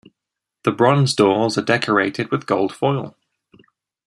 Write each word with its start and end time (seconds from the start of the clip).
The 0.63 0.71
bronze 0.71 1.13
doors 1.13 1.59
are 1.59 1.61
decorated 1.61 2.31
with 2.31 2.47
gold 2.47 2.73
foil. 2.73 3.15